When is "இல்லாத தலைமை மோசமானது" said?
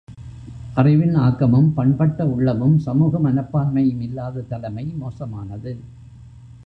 4.01-5.73